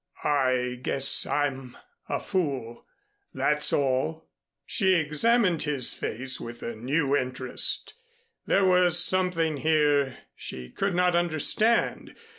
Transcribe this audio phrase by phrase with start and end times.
[0.23, 1.77] I guess I'm
[2.09, 2.87] a fool
[3.35, 4.31] that's all."
[4.65, 7.93] She examined his face with a new interest.
[8.47, 12.15] There was something here she could not understand.